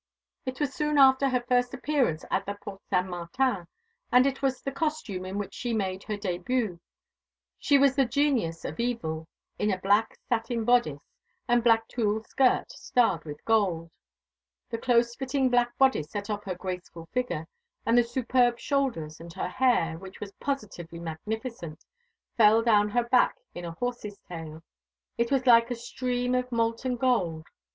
[0.47, 3.67] It was soon after her first appearance at the Porte Saint Martin,
[4.11, 6.79] and it was the costume in which she made her début.
[7.59, 9.27] She was the Genius of Evil,
[9.59, 11.01] in a black satin bodice
[11.47, 13.91] and a black tulle skirt starred with gold.
[14.71, 17.47] The close fitting black bodice set off her graceful figure,
[17.85, 21.85] and her superb shoulders, and her hair, which was positively magnificent,
[22.35, 24.63] fell down her back in a horse's tail.
[25.19, 27.45] It was like a stream of molten gold.